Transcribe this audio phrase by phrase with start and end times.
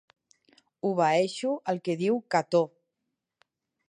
[0.91, 2.63] Obeeixo el que diu Cató.